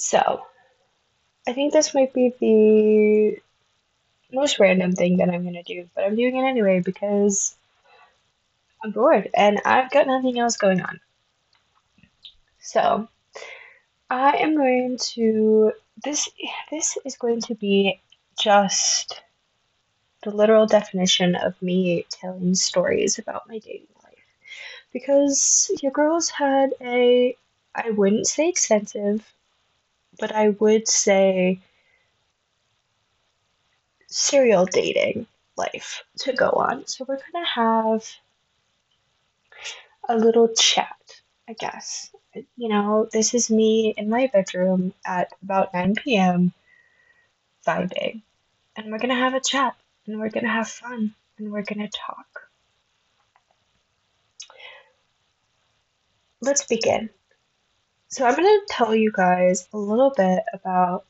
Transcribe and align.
So, 0.00 0.46
I 1.46 1.52
think 1.52 1.72
this 1.72 1.94
might 1.94 2.14
be 2.14 2.32
the 2.40 4.34
most 4.34 4.58
random 4.58 4.92
thing 4.92 5.18
that 5.18 5.28
I'm 5.28 5.44
gonna 5.44 5.62
do, 5.62 5.88
but 5.94 6.04
I'm 6.04 6.16
doing 6.16 6.36
it 6.36 6.48
anyway 6.48 6.80
because 6.80 7.54
I'm 8.82 8.92
bored 8.92 9.28
and 9.34 9.60
I've 9.64 9.90
got 9.90 10.06
nothing 10.06 10.38
else 10.38 10.56
going 10.56 10.80
on. 10.80 11.00
So, 12.60 13.08
I 14.08 14.38
am 14.38 14.56
going 14.56 14.96
to 15.12 15.72
this 16.02 16.30
this 16.70 16.96
is 17.04 17.16
going 17.16 17.42
to 17.42 17.54
be 17.54 18.00
just 18.38 19.20
the 20.22 20.30
literal 20.30 20.66
definition 20.66 21.34
of 21.34 21.60
me 21.60 22.06
telling 22.08 22.54
stories 22.54 23.18
about 23.18 23.48
my 23.48 23.58
dating 23.58 23.86
life. 24.02 24.14
Because 24.94 25.70
your 25.82 25.92
girls 25.92 26.30
had 26.30 26.70
a 26.80 27.36
I 27.74 27.90
wouldn't 27.90 28.26
say 28.26 28.48
extensive, 28.48 29.30
but 30.20 30.32
I 30.32 30.50
would 30.50 30.86
say 30.86 31.60
serial 34.06 34.66
dating 34.66 35.26
life 35.56 36.04
to 36.18 36.32
go 36.32 36.50
on. 36.50 36.86
So 36.86 37.04
we're 37.08 37.18
gonna 37.32 37.46
have 37.46 38.06
a 40.08 40.16
little 40.16 40.48
chat, 40.48 41.22
I 41.48 41.54
guess. 41.54 42.10
You 42.56 42.68
know, 42.68 43.08
this 43.12 43.34
is 43.34 43.50
me 43.50 43.94
in 43.96 44.08
my 44.08 44.28
bedroom 44.32 44.92
at 45.04 45.32
about 45.42 45.74
9 45.74 45.94
p.m. 45.96 46.52
vibing. 47.66 48.22
And 48.76 48.90
we're 48.90 48.98
gonna 48.98 49.14
have 49.14 49.34
a 49.34 49.40
chat, 49.40 49.74
and 50.06 50.20
we're 50.20 50.30
gonna 50.30 50.48
have 50.48 50.68
fun, 50.68 51.14
and 51.38 51.50
we're 51.50 51.62
gonna 51.62 51.88
talk. 51.88 52.48
Let's 56.40 56.64
begin. 56.64 57.10
So, 58.10 58.26
I'm 58.26 58.34
gonna 58.34 58.58
tell 58.68 58.94
you 58.94 59.12
guys 59.12 59.68
a 59.72 59.78
little 59.78 60.12
bit 60.16 60.42
about 60.52 61.04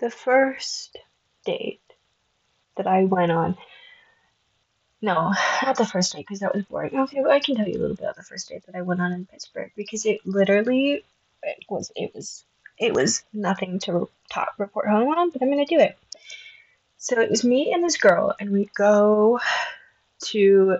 the 0.00 0.10
first 0.10 0.98
date 1.44 1.80
that 2.76 2.88
I 2.88 3.04
went 3.04 3.30
on. 3.30 3.56
No, 5.00 5.32
not 5.62 5.76
the 5.76 5.86
first 5.86 6.12
date 6.12 6.26
because 6.26 6.40
that 6.40 6.54
was 6.54 6.64
boring. 6.64 6.98
Okay, 6.98 7.22
I 7.22 7.38
can 7.38 7.54
tell 7.54 7.68
you 7.68 7.78
a 7.78 7.80
little 7.80 7.96
bit 7.96 8.02
about 8.04 8.16
the 8.16 8.24
first 8.24 8.48
date 8.48 8.66
that 8.66 8.74
I 8.74 8.82
went 8.82 9.00
on 9.00 9.12
in 9.12 9.26
Pittsburgh 9.26 9.70
because 9.76 10.04
it 10.06 10.26
literally 10.26 11.04
it 11.42 11.64
was 11.68 11.92
it 11.94 12.12
was 12.14 12.44
it 12.76 12.92
was 12.92 13.22
nothing 13.32 13.78
to 13.80 14.08
talk 14.28 14.54
report 14.58 14.88
home 14.88 15.08
on, 15.08 15.30
but 15.30 15.40
I'm 15.40 15.50
gonna 15.50 15.66
do 15.66 15.78
it. 15.78 15.96
So 16.98 17.20
it 17.20 17.30
was 17.30 17.44
me 17.44 17.72
and 17.72 17.84
this 17.84 17.96
girl, 17.96 18.34
and 18.40 18.50
we 18.50 18.68
go 18.74 19.38
to 20.24 20.78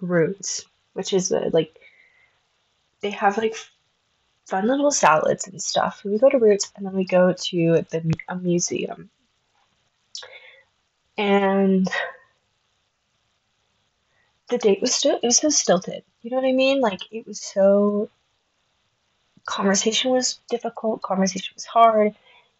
Roots, 0.00 0.64
which 0.94 1.12
is 1.12 1.30
a, 1.30 1.50
like 1.52 1.78
they 3.00 3.10
have 3.10 3.38
like 3.38 3.54
fun 4.46 4.66
little 4.66 4.90
salads 4.90 5.46
and 5.48 5.60
stuff. 5.62 6.02
We 6.04 6.18
go 6.18 6.30
to 6.30 6.38
Roots, 6.38 6.72
and 6.76 6.86
then 6.86 6.94
we 6.94 7.04
go 7.04 7.32
to 7.32 7.84
the 7.90 8.14
a 8.28 8.36
museum 8.36 9.10
and 11.18 11.88
the 14.48 14.58
date 14.58 14.80
was 14.80 14.94
still 14.94 15.16
it 15.16 15.26
was 15.26 15.38
so 15.38 15.48
stilted. 15.48 16.02
You 16.22 16.30
know 16.30 16.36
what 16.36 16.48
I 16.48 16.52
mean? 16.52 16.80
Like 16.80 17.00
it 17.10 17.26
was 17.26 17.40
so 17.40 18.10
conversation 19.44 20.10
was 20.10 20.40
difficult, 20.48 21.02
conversation 21.02 21.52
was 21.54 21.64
hard. 21.64 22.14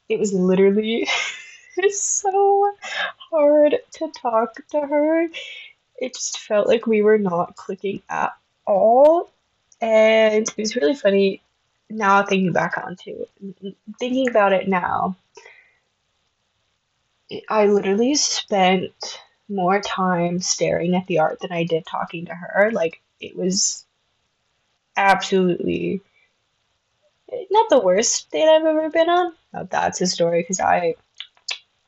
It 0.08 0.18
was 0.18 0.32
literally 0.32 1.08
so 1.90 2.72
hard 3.30 3.76
to 3.92 4.12
talk 4.20 4.54
to 4.70 4.80
her. 4.80 5.28
It 5.98 6.14
just 6.14 6.40
felt 6.40 6.66
like 6.66 6.86
we 6.86 7.02
were 7.02 7.18
not 7.18 7.56
clicking 7.56 8.02
at 8.08 8.32
all. 8.66 9.30
And 9.80 10.48
it 10.48 10.56
was 10.56 10.76
really 10.76 10.94
funny 10.94 11.42
now 11.88 12.22
thinking 12.24 12.52
back 12.52 12.76
on 12.78 12.84
onto 12.84 13.24
thinking 14.00 14.28
about 14.28 14.52
it 14.52 14.66
now 14.66 15.16
I 17.48 17.66
literally 17.66 18.14
spent 18.14 19.20
more 19.48 19.80
time 19.80 20.40
staring 20.40 20.94
at 20.94 21.06
the 21.06 21.18
art 21.18 21.40
than 21.40 21.52
I 21.52 21.64
did 21.64 21.86
talking 21.86 22.26
to 22.26 22.34
her. 22.34 22.70
Like 22.72 23.00
it 23.20 23.36
was 23.36 23.84
absolutely 24.96 26.00
not 27.50 27.68
the 27.68 27.80
worst 27.80 28.30
date 28.30 28.48
I've 28.48 28.64
ever 28.64 28.90
been 28.90 29.08
on. 29.08 29.32
That's 29.70 30.00
a 30.00 30.06
story 30.06 30.42
because 30.42 30.60
I 30.60 30.94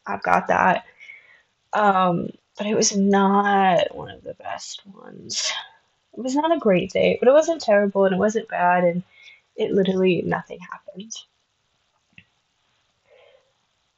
I've 0.07 0.23
got 0.23 0.49
that. 0.49 0.85
Um, 1.73 2.31
but 2.59 2.67
it 2.67 2.75
was 2.75 2.97
not 2.97 3.95
one 3.97 4.11
of 4.11 4.25
the 4.25 4.35
best 4.35 4.83
ones. 4.87 5.53
It 6.17 6.23
was 6.23 6.35
not 6.35 6.55
a 6.55 6.59
great 6.59 6.93
date, 6.93 7.19
but 7.21 7.29
it 7.29 7.33
wasn't 7.33 7.63
terrible 7.63 8.05
and 8.05 8.15
it 8.15 8.19
wasn't 8.19 8.49
bad 8.49 8.85
and 8.85 9.03
it 9.57 9.73
literally 9.73 10.23
nothing 10.23 10.59
happened. 10.61 11.13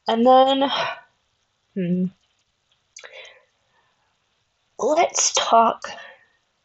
And 0.08 0.26
then 0.26 0.70
Hmm. 1.74 2.06
Let's 4.78 5.32
talk. 5.34 5.82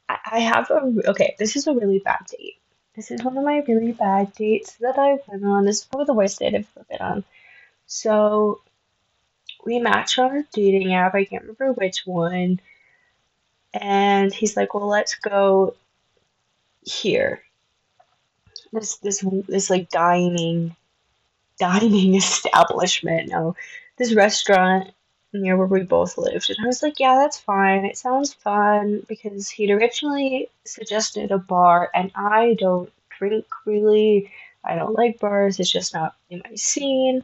I, 0.09 0.17
I 0.33 0.39
have 0.39 0.69
a 0.71 1.09
okay. 1.09 1.35
This 1.39 1.55
is 1.55 1.67
a 1.67 1.73
really 1.73 1.99
bad 1.99 2.25
date. 2.29 2.55
This 2.95 3.11
is 3.11 3.23
one 3.23 3.37
of 3.37 3.43
my 3.43 3.63
really 3.67 3.91
bad 3.91 4.33
dates 4.33 4.75
that 4.77 4.97
I've 4.97 5.25
been 5.27 5.43
on. 5.45 5.65
This 5.65 5.79
is 5.79 5.85
probably 5.85 6.05
the 6.05 6.13
worst 6.13 6.39
date 6.39 6.55
I've 6.55 6.67
ever 6.77 6.85
been 6.89 7.01
on. 7.01 7.23
So 7.87 8.61
we 9.65 9.79
match 9.79 10.19
on 10.19 10.37
a 10.37 10.43
dating 10.53 10.93
app. 10.93 11.15
I 11.15 11.25
can't 11.25 11.43
remember 11.43 11.73
which 11.73 12.05
one. 12.05 12.59
And 13.73 14.33
he's 14.33 14.55
like, 14.55 14.73
"Well, 14.73 14.87
let's 14.87 15.15
go 15.15 15.75
here." 16.83 17.41
This 18.71 18.97
this 18.97 19.25
this 19.47 19.69
like 19.69 19.89
dining 19.89 20.75
dining 21.59 22.15
establishment. 22.23 23.29
No, 23.29 23.55
this 23.97 24.13
restaurant 24.13 24.91
near 25.33 25.57
where 25.57 25.67
we 25.67 25.83
both 25.83 26.17
lived. 26.17 26.49
And 26.49 26.57
I 26.63 26.67
was 26.67 26.81
like, 26.81 26.99
yeah, 26.99 27.15
that's 27.15 27.39
fine. 27.39 27.85
It 27.85 27.97
sounds 27.97 28.33
fun 28.33 29.05
because 29.07 29.49
he'd 29.49 29.71
originally 29.71 30.49
suggested 30.63 31.31
a 31.31 31.37
bar, 31.37 31.89
and 31.93 32.11
I 32.15 32.55
don't 32.59 32.91
drink 33.17 33.45
really. 33.65 34.31
I 34.63 34.75
don't 34.75 34.95
like 34.95 35.19
bars, 35.19 35.59
it's 35.59 35.71
just 35.71 35.93
not 35.93 36.15
in 36.31 36.41
my 36.43 36.55
scene. 36.55 37.23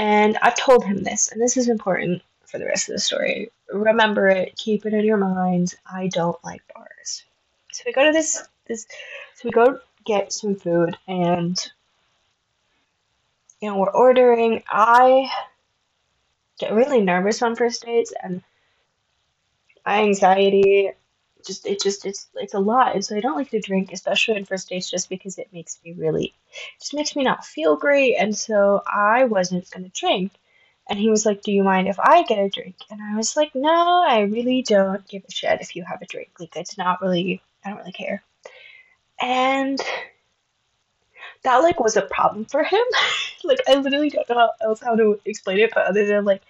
And 0.00 0.38
I've 0.40 0.56
told 0.56 0.82
him 0.82 1.04
this, 1.04 1.30
and 1.30 1.38
this 1.38 1.58
is 1.58 1.68
important 1.68 2.22
for 2.46 2.56
the 2.56 2.64
rest 2.64 2.88
of 2.88 2.94
the 2.94 2.98
story. 2.98 3.50
Remember 3.70 4.28
it, 4.28 4.56
keep 4.56 4.86
it 4.86 4.94
in 4.94 5.04
your 5.04 5.18
mind. 5.18 5.74
I 5.84 6.06
don't 6.06 6.42
like 6.42 6.62
bars. 6.74 7.22
So 7.70 7.82
we 7.84 7.92
go 7.92 8.06
to 8.06 8.10
this 8.10 8.42
this 8.66 8.86
so 9.34 9.42
we 9.44 9.50
go 9.50 9.78
get 10.06 10.32
some 10.32 10.54
food 10.54 10.96
and 11.06 11.54
you 13.60 13.68
know, 13.68 13.76
we're 13.76 13.90
ordering. 13.90 14.62
I 14.70 15.30
get 16.58 16.72
really 16.72 17.02
nervous 17.02 17.42
on 17.42 17.54
first 17.54 17.84
dates 17.84 18.14
and 18.22 18.42
my 19.84 20.00
anxiety 20.00 20.92
just 21.44 21.66
it 21.66 21.82
just 21.82 22.04
it's 22.06 22.28
it's 22.34 22.54
a 22.54 22.58
lot 22.58 22.94
and 22.94 23.04
so 23.04 23.16
i 23.16 23.20
don't 23.20 23.36
like 23.36 23.50
to 23.50 23.60
drink 23.60 23.90
especially 23.92 24.36
on 24.36 24.44
first 24.44 24.68
dates 24.68 24.90
just 24.90 25.08
because 25.08 25.38
it 25.38 25.52
makes 25.52 25.78
me 25.84 25.92
really 25.92 26.34
just 26.78 26.94
makes 26.94 27.14
me 27.14 27.24
not 27.24 27.44
feel 27.44 27.76
great 27.76 28.16
and 28.16 28.36
so 28.36 28.82
i 28.86 29.24
wasn't 29.24 29.70
going 29.70 29.84
to 29.84 30.00
drink. 30.00 30.32
And 30.88 30.98
he 30.98 31.08
was 31.08 31.24
like 31.24 31.42
do 31.42 31.52
you 31.52 31.62
mind 31.62 31.86
if 31.86 32.00
i 32.00 32.24
get 32.24 32.38
a 32.38 32.48
drink? 32.48 32.76
And 32.90 33.00
i 33.00 33.16
was 33.16 33.36
like 33.36 33.54
no 33.54 34.04
i 34.08 34.20
really 34.20 34.62
don't 34.62 35.06
give 35.06 35.22
a 35.28 35.30
shit 35.30 35.60
if 35.60 35.76
you 35.76 35.84
have 35.84 36.02
a 36.02 36.06
drink. 36.06 36.30
Like 36.38 36.56
it's 36.56 36.76
not 36.76 37.00
really 37.00 37.42
i 37.64 37.70
don't 37.70 37.78
really 37.78 37.92
care. 37.92 38.22
And 39.20 39.80
that 41.42 41.58
like 41.58 41.80
was 41.80 41.96
a 41.96 42.02
problem 42.02 42.44
for 42.44 42.62
him. 42.62 42.84
like 43.44 43.60
I 43.68 43.74
literally 43.76 44.10
don't 44.10 44.28
know 44.28 44.36
how 44.36 44.50
else 44.62 44.80
how 44.80 44.96
to 44.96 45.20
explain 45.24 45.58
it, 45.58 45.72
but 45.74 45.86
other 45.86 46.06
than 46.06 46.24
like 46.24 46.42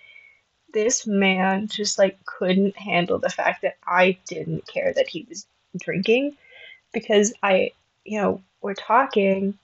this 0.72 1.06
man 1.06 1.68
just 1.68 1.98
like 1.98 2.24
couldn't 2.24 2.76
handle 2.76 3.18
the 3.18 3.28
fact 3.28 3.62
that 3.62 3.76
I 3.86 4.18
didn't 4.26 4.66
care 4.66 4.92
that 4.92 5.08
he 5.08 5.26
was 5.28 5.46
drinking 5.78 6.36
because 6.92 7.32
I, 7.42 7.72
you 8.04 8.20
know, 8.20 8.42
we're 8.60 8.74
talking, 8.74 9.58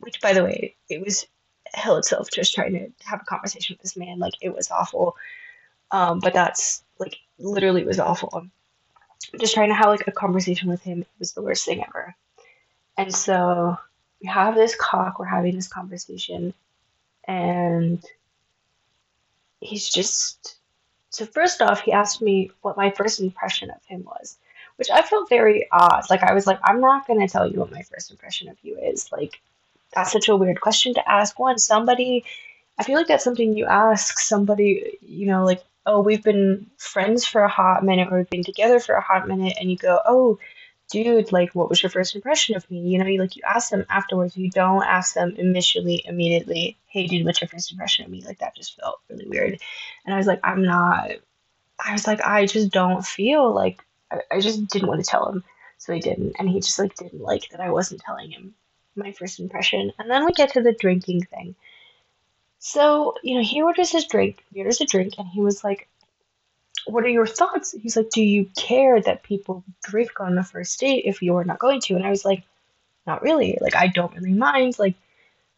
which 0.00 0.20
by 0.20 0.32
the 0.32 0.44
way, 0.44 0.74
it 0.88 1.04
was 1.04 1.26
hell 1.72 1.96
itself 1.96 2.30
just 2.30 2.54
trying 2.54 2.72
to 2.72 2.90
have 3.04 3.20
a 3.22 3.24
conversation 3.24 3.74
with 3.74 3.82
this 3.82 3.96
man. 3.96 4.18
Like 4.18 4.34
it 4.40 4.54
was 4.54 4.70
awful. 4.70 5.16
Um, 5.90 6.20
but 6.20 6.34
that's 6.34 6.82
like 6.98 7.18
literally 7.38 7.84
was 7.84 7.98
awful. 7.98 8.46
Just 9.38 9.54
trying 9.54 9.68
to 9.68 9.74
have 9.74 9.88
like 9.88 10.06
a 10.06 10.12
conversation 10.12 10.68
with 10.68 10.82
him 10.82 11.04
was 11.18 11.32
the 11.32 11.42
worst 11.42 11.64
thing 11.64 11.84
ever. 11.86 12.14
And 12.96 13.14
so 13.14 13.76
we 14.20 14.28
have 14.28 14.54
this 14.54 14.76
cock, 14.76 15.18
we're 15.18 15.24
having 15.24 15.54
this 15.54 15.68
conversation, 15.68 16.52
and 17.26 18.04
he's 19.60 19.88
just. 19.88 20.56
So, 21.10 21.26
first 21.26 21.60
off, 21.60 21.80
he 21.80 21.92
asked 21.92 22.22
me 22.22 22.50
what 22.62 22.76
my 22.76 22.90
first 22.90 23.20
impression 23.20 23.70
of 23.70 23.84
him 23.84 24.04
was, 24.04 24.36
which 24.76 24.90
I 24.90 25.02
felt 25.02 25.28
very 25.28 25.68
odd. 25.72 26.04
Like, 26.08 26.22
I 26.22 26.34
was 26.34 26.46
like, 26.46 26.60
I'm 26.62 26.80
not 26.80 27.06
going 27.06 27.20
to 27.20 27.26
tell 27.26 27.50
you 27.50 27.58
what 27.58 27.72
my 27.72 27.82
first 27.82 28.10
impression 28.10 28.48
of 28.48 28.56
you 28.62 28.78
is. 28.78 29.10
Like, 29.10 29.40
that's 29.92 30.12
such 30.12 30.28
a 30.28 30.36
weird 30.36 30.60
question 30.60 30.94
to 30.94 31.10
ask. 31.10 31.38
One, 31.38 31.58
somebody, 31.58 32.24
I 32.78 32.84
feel 32.84 32.96
like 32.96 33.08
that's 33.08 33.24
something 33.24 33.56
you 33.56 33.66
ask 33.66 34.20
somebody, 34.20 34.98
you 35.02 35.26
know, 35.26 35.44
like, 35.44 35.64
oh, 35.84 36.00
we've 36.00 36.22
been 36.22 36.70
friends 36.78 37.26
for 37.26 37.42
a 37.42 37.48
hot 37.48 37.84
minute 37.84 38.08
or 38.12 38.18
we've 38.18 38.30
been 38.30 38.44
together 38.44 38.78
for 38.78 38.94
a 38.94 39.02
hot 39.02 39.26
minute, 39.26 39.56
and 39.60 39.68
you 39.68 39.76
go, 39.76 40.00
oh, 40.04 40.38
dude, 40.90 41.32
like, 41.32 41.54
what 41.54 41.68
was 41.70 41.82
your 41.82 41.90
first 41.90 42.14
impression 42.14 42.56
of 42.56 42.70
me? 42.70 42.80
You 42.80 42.98
know, 42.98 43.06
you 43.06 43.20
like 43.20 43.36
you 43.36 43.42
ask 43.46 43.70
them 43.70 43.86
afterwards. 43.88 44.36
You 44.36 44.50
don't 44.50 44.84
ask 44.84 45.14
them 45.14 45.34
initially, 45.36 46.02
immediately, 46.04 46.76
hey, 46.86 47.06
dude, 47.06 47.24
what's 47.24 47.40
your 47.40 47.48
first 47.48 47.72
impression 47.72 48.04
of 48.04 48.10
me? 48.10 48.22
Like 48.24 48.40
that 48.40 48.56
just 48.56 48.78
felt 48.78 49.00
really 49.08 49.28
weird. 49.28 49.58
And 50.04 50.14
I 50.14 50.18
was 50.18 50.26
like, 50.26 50.40
I'm 50.44 50.62
not. 50.62 51.10
I 51.84 51.92
was 51.92 52.06
like, 52.06 52.20
I 52.20 52.44
just 52.44 52.70
don't 52.70 53.04
feel 53.04 53.54
like 53.54 53.82
I, 54.10 54.20
I 54.30 54.40
just 54.40 54.66
didn't 54.68 54.88
want 54.88 55.02
to 55.02 55.10
tell 55.10 55.30
him, 55.30 55.44
so 55.78 55.94
he 55.94 56.00
didn't, 56.00 56.36
and 56.38 56.48
he 56.48 56.60
just 56.60 56.78
like 56.78 56.94
didn't 56.96 57.22
like 57.22 57.48
that 57.50 57.60
I 57.60 57.70
wasn't 57.70 58.02
telling 58.02 58.30
him 58.30 58.54
my 58.96 59.12
first 59.12 59.40
impression. 59.40 59.92
And 59.98 60.10
then 60.10 60.26
we 60.26 60.32
get 60.32 60.52
to 60.54 60.62
the 60.62 60.72
drinking 60.72 61.22
thing. 61.22 61.54
So 62.58 63.14
you 63.22 63.36
know, 63.36 63.44
he 63.44 63.62
orders 63.62 63.90
his 63.90 64.06
drink, 64.06 64.44
he 64.52 64.60
orders 64.60 64.80
a 64.80 64.86
drink, 64.86 65.14
and 65.16 65.28
he 65.28 65.40
was 65.40 65.64
like, 65.64 65.88
what 66.86 67.04
are 67.04 67.08
your 67.08 67.26
thoughts? 67.26 67.72
He's 67.72 67.96
like, 67.96 68.10
do 68.10 68.22
you 68.22 68.50
care 68.56 69.00
that 69.00 69.22
people 69.22 69.64
drink 69.82 70.20
on 70.20 70.34
the 70.34 70.44
first 70.44 70.78
date 70.80 71.04
if 71.06 71.22
you 71.22 71.36
are 71.36 71.44
not 71.44 71.58
going 71.58 71.80
to? 71.82 71.94
And 71.94 72.04
I 72.04 72.10
was 72.10 72.24
like, 72.24 72.42
not 73.06 73.22
really. 73.22 73.58
Like, 73.60 73.74
I 73.74 73.88
don't 73.88 74.14
really 74.14 74.32
mind. 74.34 74.78
Like, 74.78 74.94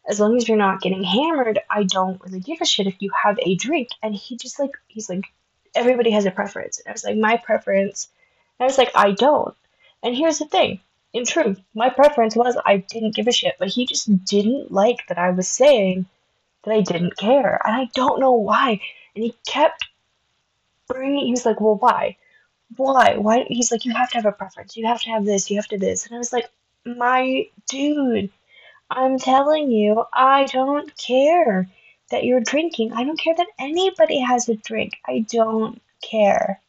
as 0.09 0.19
long 0.19 0.37
as 0.37 0.49
you're 0.49 0.57
not 0.57 0.81
getting 0.81 1.05
hammered, 1.05 1.61
I 1.71 1.85
don't 1.85 2.21
really 2.23 2.41
give 2.41 2.61
a 2.61 2.65
shit 2.65 2.87
if 2.87 2.97
you 3.01 3.11
have 3.23 3.39
a 3.41 3.55
drink. 3.55 3.89
And 4.03 4.15
he 4.15 4.37
just 4.37 4.59
like, 4.59 4.77
he's 4.89 5.09
like, 5.09 5.25
everybody 5.75 6.11
has 6.11 6.27
a 6.27 6.31
preference. 6.31 6.79
And 6.79 6.89
I 6.89 6.93
was 6.93 7.05
like, 7.05 7.17
my 7.17 7.37
preference. 7.37 8.09
And 8.59 8.65
I 8.65 8.69
was 8.69 8.79
like, 8.79 8.91
I 8.95 9.13
don't. 9.13 9.55
And 10.03 10.17
here's 10.17 10.39
the 10.39 10.47
thing. 10.47 10.81
In 11.13 11.27
truth, 11.27 11.61
my 11.75 11.91
preference 11.91 12.35
was 12.35 12.57
I 12.65 12.79
didn't 12.79 13.15
give 13.15 13.29
a 13.29 13.33
shit, 13.33 13.57
but 13.59 13.69
he 13.69 13.87
just 13.87 14.25
didn't 14.25 14.73
like 14.73 15.07
that 15.09 15.19
I 15.19 15.31
was 15.31 15.49
saying 15.49 16.07
that 16.65 16.73
I 16.73 16.81
didn't 16.81 17.17
care. 17.17 17.61
And 17.65 17.77
I 17.77 17.89
don't 17.95 18.21
know 18.21 18.33
why. 18.33 18.81
And 19.15 19.25
he 19.25 19.35
kept 19.47 19.89
bringing, 20.89 21.27
he 21.27 21.31
was 21.33 21.47
like, 21.47 21.61
well, 21.61 21.77
why? 21.77 22.17
Why? 22.77 23.17
Why? 23.17 23.45
He's 23.49 23.71
like, 23.71 23.85
you 23.85 23.93
have 23.93 24.11
to 24.11 24.17
have 24.17 24.27
a 24.27 24.33
preference. 24.33 24.77
You 24.77 24.87
have 24.87 25.01
to 25.03 25.11
have 25.11 25.25
this. 25.25 25.51
You 25.51 25.57
have 25.57 25.69
to 25.69 25.79
this. 25.79 26.07
And 26.07 26.15
I 26.15 26.19
was 26.19 26.33
like, 26.33 26.51
my 26.85 27.47
dude, 27.69 28.31
I'm 28.91 29.19
telling 29.19 29.71
you, 29.71 30.05
I 30.13 30.45
don't 30.45 30.97
care 30.97 31.69
that 32.11 32.25
you're 32.25 32.41
drinking. 32.41 32.93
I 32.93 33.05
don't 33.05 33.19
care 33.19 33.35
that 33.35 33.47
anybody 33.59 34.21
has 34.21 34.49
a 34.49 34.57
drink. 34.57 34.95
I 35.07 35.25
don't 35.31 35.81
care. 36.03 36.61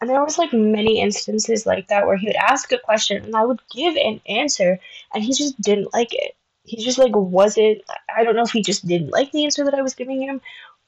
And 0.00 0.10
there 0.10 0.22
was 0.22 0.38
like 0.38 0.52
many 0.52 1.00
instances 1.00 1.66
like 1.66 1.88
that 1.88 2.06
where 2.06 2.16
he 2.16 2.26
would 2.26 2.36
ask 2.36 2.72
a 2.72 2.78
question 2.78 3.24
and 3.24 3.34
I 3.34 3.44
would 3.44 3.60
give 3.70 3.96
an 3.96 4.20
answer 4.28 4.78
and 5.14 5.22
he 5.24 5.32
just 5.32 5.60
didn't 5.60 5.94
like 5.94 6.12
it. 6.12 6.36
He 6.64 6.82
just 6.82 6.98
like 6.98 7.14
wasn't 7.14 7.82
I 8.14 8.24
don't 8.24 8.36
know 8.36 8.42
if 8.42 8.50
he 8.50 8.62
just 8.62 8.86
didn't 8.86 9.10
like 9.10 9.32
the 9.32 9.44
answer 9.44 9.64
that 9.64 9.74
I 9.74 9.82
was 9.82 9.94
giving 9.94 10.22
him 10.22 10.40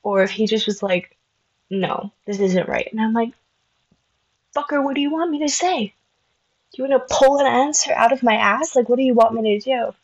or 0.03 0.23
if 0.23 0.31
he 0.31 0.47
just 0.47 0.67
was 0.67 0.83
like, 0.83 1.16
no, 1.71 2.13
this 2.27 2.41
isn't 2.41 2.69
right. 2.69 2.89
And 2.91 3.01
I'm 3.01 3.13
like, 3.13 3.33
fucker, 4.57 4.83
what 4.83 4.95
do 4.95 5.01
you 5.01 5.11
want 5.11 5.31
me 5.31 5.41
to 5.41 5.49
say? 5.49 5.95
Do 6.73 6.83
you 6.83 6.89
want 6.89 7.09
to 7.09 7.15
pull 7.15 7.39
an 7.39 7.47
answer 7.47 7.93
out 7.93 8.13
of 8.13 8.23
my 8.23 8.35
ass? 8.35 8.77
Like, 8.77 8.89
what 8.89 8.97
do 8.97 9.03
you 9.03 9.15
want 9.15 9.35
me 9.35 9.59
to 9.59 9.65
do? 9.65 9.95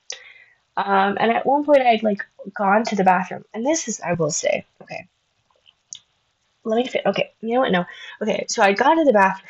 Um, 0.77 1.17
and 1.21 1.31
at 1.31 1.45
one 1.47 1.65
point, 1.65 1.83
I'd 1.83 2.03
like 2.03 2.25
gone 2.55 2.85
to 2.85 2.97
the 2.97 3.05
bathroom, 3.05 3.45
and 3.53 3.65
this 3.65 3.89
is, 3.89 4.01
I 4.01 4.15
will 4.15 4.31
say, 4.31 4.65
okay. 4.81 5.07
Let 6.65 6.77
me 6.77 6.87
fit. 6.87 7.03
Okay, 7.05 7.33
you 7.41 7.55
know 7.55 7.61
what? 7.61 7.73
No. 7.73 7.85
Okay, 8.21 8.47
so 8.49 8.63
I'd 8.63 8.79
gone 8.79 8.97
to 8.97 9.05
the 9.05 9.13
bathroom, 9.13 9.49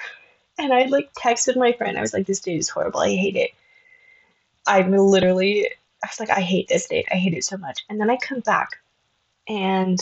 and 0.59 0.73
I 0.73 0.85
like 0.85 1.13
texted 1.13 1.57
my 1.57 1.73
friend. 1.73 1.99
I 1.99 2.01
was 2.01 2.15
like, 2.15 2.27
"This 2.27 2.41
date 2.41 2.59
is 2.59 2.71
horrible. 2.71 3.01
I 3.01 3.15
hate 3.15 3.37
it." 3.37 3.51
I'm 4.67 4.93
literally, 4.93 5.69
I 6.03 6.07
was 6.07 6.21
like, 6.21 6.31
"I 6.31 6.41
hate 6.41 6.69
this 6.69 6.87
date. 6.89 7.07
I 7.11 7.17
hate 7.17 7.35
it 7.35 7.45
so 7.45 7.59
much." 7.59 7.85
And 7.91 8.01
then 8.01 8.09
I 8.09 8.17
come 8.17 8.41
back, 8.41 8.81
and 9.47 10.01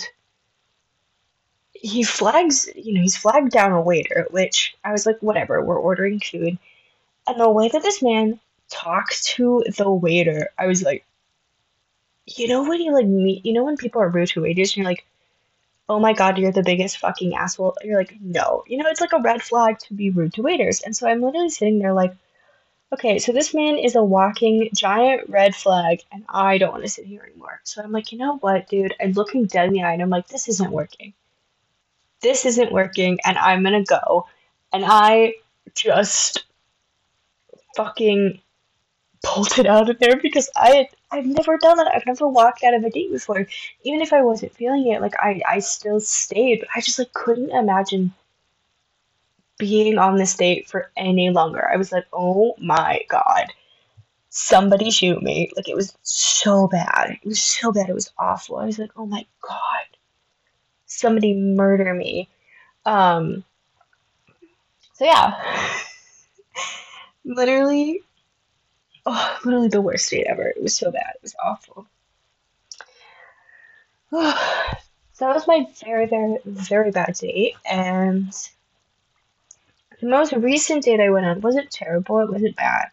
he 1.82 2.02
flags, 2.02 2.68
you 2.76 2.92
know, 2.92 3.00
he's 3.00 3.16
flagged 3.16 3.50
down 3.50 3.72
a 3.72 3.80
waiter, 3.80 4.26
which 4.30 4.76
I 4.84 4.92
was 4.92 5.06
like, 5.06 5.18
whatever, 5.20 5.62
we're 5.62 5.78
ordering 5.78 6.20
food. 6.20 6.58
And 7.26 7.40
the 7.40 7.50
way 7.50 7.68
that 7.68 7.82
this 7.82 8.02
man 8.02 8.38
talked 8.68 9.24
to 9.24 9.64
the 9.78 9.90
waiter, 9.90 10.50
I 10.58 10.66
was 10.66 10.82
like, 10.82 11.04
you 12.26 12.48
know 12.48 12.62
when 12.68 12.80
you 12.80 12.92
like 12.92 13.06
meet, 13.06 13.44
you 13.46 13.54
know 13.54 13.64
when 13.64 13.76
people 13.76 14.02
are 14.02 14.08
rude 14.08 14.28
to 14.28 14.42
waiters 14.42 14.70
and 14.70 14.76
you're 14.78 14.90
like, 14.90 15.06
oh 15.88 15.98
my 15.98 16.12
god, 16.12 16.38
you're 16.38 16.52
the 16.52 16.62
biggest 16.62 16.98
fucking 16.98 17.34
asshole. 17.34 17.76
You're 17.82 17.96
like, 17.96 18.14
no, 18.20 18.62
you 18.66 18.76
know, 18.76 18.84
it's 18.88 19.00
like 19.00 19.14
a 19.14 19.22
red 19.22 19.42
flag 19.42 19.78
to 19.80 19.94
be 19.94 20.10
rude 20.10 20.34
to 20.34 20.42
waiters. 20.42 20.82
And 20.82 20.94
so 20.94 21.08
I'm 21.08 21.22
literally 21.22 21.48
sitting 21.48 21.78
there 21.78 21.94
like, 21.94 22.14
okay, 22.92 23.18
so 23.18 23.32
this 23.32 23.54
man 23.54 23.78
is 23.78 23.96
a 23.96 24.04
walking 24.04 24.68
giant 24.74 25.30
red 25.30 25.54
flag, 25.54 26.02
and 26.12 26.24
I 26.28 26.58
don't 26.58 26.72
want 26.72 26.84
to 26.84 26.90
sit 26.90 27.06
here 27.06 27.22
anymore. 27.22 27.60
So 27.64 27.82
I'm 27.82 27.92
like, 27.92 28.12
you 28.12 28.18
know 28.18 28.36
what, 28.36 28.68
dude? 28.68 28.94
I'm 29.00 29.12
looking 29.12 29.46
dead 29.46 29.68
in 29.68 29.72
the 29.72 29.82
eye, 29.82 29.94
and 29.94 30.02
I'm 30.02 30.10
like, 30.10 30.28
this 30.28 30.48
isn't 30.48 30.70
working 30.70 31.14
this 32.20 32.44
isn't 32.46 32.72
working 32.72 33.18
and 33.24 33.38
I'm 33.38 33.62
gonna 33.62 33.84
go. 33.84 34.26
And 34.72 34.84
I 34.86 35.34
just 35.74 36.44
fucking 37.76 38.40
pulled 39.22 39.58
it 39.58 39.66
out 39.66 39.90
of 39.90 39.98
there 39.98 40.16
because 40.20 40.50
I 40.56 40.88
I've 41.10 41.26
never 41.26 41.58
done 41.58 41.76
that. 41.78 41.92
I've 41.94 42.06
never 42.06 42.28
walked 42.28 42.62
out 42.62 42.74
of 42.74 42.84
a 42.84 42.90
date 42.90 43.10
before. 43.10 43.46
Even 43.82 44.00
if 44.00 44.12
I 44.12 44.22
wasn't 44.22 44.54
feeling 44.54 44.86
it, 44.86 45.00
like 45.00 45.14
I, 45.18 45.40
I 45.48 45.58
still 45.58 46.00
stayed. 46.00 46.60
But 46.60 46.68
I 46.74 46.80
just 46.80 46.98
like 46.98 47.12
couldn't 47.12 47.50
imagine 47.50 48.12
being 49.58 49.98
on 49.98 50.16
this 50.16 50.36
date 50.36 50.68
for 50.68 50.90
any 50.96 51.30
longer. 51.30 51.68
I 51.68 51.76
was 51.76 51.92
like, 51.92 52.06
oh 52.12 52.54
my 52.58 53.00
god. 53.08 53.52
Somebody 54.32 54.90
shoot 54.92 55.20
me. 55.22 55.50
Like 55.56 55.68
it 55.68 55.74
was 55.74 55.96
so 56.02 56.68
bad. 56.68 57.18
It 57.22 57.26
was 57.26 57.42
so 57.42 57.72
bad. 57.72 57.88
It 57.90 57.94
was 57.94 58.12
awful. 58.16 58.58
I 58.58 58.66
was 58.66 58.78
like, 58.78 58.92
oh 58.96 59.06
my 59.06 59.26
god 59.42 59.99
somebody 61.00 61.34
murder 61.34 61.92
me. 61.94 62.28
Um, 62.84 63.44
so 64.94 65.04
yeah, 65.04 65.42
literally, 67.24 68.02
oh, 69.06 69.38
literally 69.44 69.68
the 69.68 69.80
worst 69.80 70.10
date 70.10 70.26
ever. 70.28 70.48
It 70.48 70.62
was 70.62 70.76
so 70.76 70.90
bad. 70.90 71.14
It 71.14 71.22
was 71.22 71.34
awful. 71.42 71.86
so 74.12 75.24
that 75.24 75.34
was 75.34 75.48
my 75.48 75.66
very, 75.84 76.06
very, 76.06 76.36
very 76.44 76.90
bad 76.90 77.14
date, 77.14 77.54
and 77.64 78.32
the 80.00 80.08
most 80.08 80.32
recent 80.32 80.84
date 80.84 81.00
I 81.00 81.10
went 81.10 81.26
on 81.26 81.40
wasn't 81.40 81.70
terrible. 81.70 82.20
It 82.20 82.30
wasn't 82.30 82.56
bad. 82.56 82.88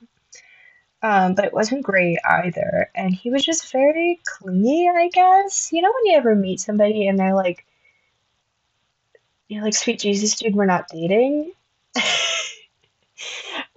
Um, 1.03 1.35
but 1.35 1.45
it 1.45 1.53
wasn't 1.53 1.83
great 1.83 2.17
either. 2.27 2.89
And 2.95 3.13
he 3.13 3.29
was 3.29 3.45
just 3.45 3.71
very 3.71 4.19
clingy, 4.25 4.89
I 4.89 5.09
guess. 5.09 5.69
You 5.71 5.81
know, 5.81 5.91
when 5.93 6.11
you 6.11 6.17
ever 6.17 6.35
meet 6.35 6.59
somebody 6.59 7.07
and 7.07 7.19
they're 7.19 7.35
like 7.35 7.66
you're 9.47 9.63
like, 9.63 9.73
sweet 9.73 9.99
Jesus, 9.99 10.35
dude, 10.35 10.55
we're 10.55 10.65
not 10.65 10.89
dating. 10.89 11.51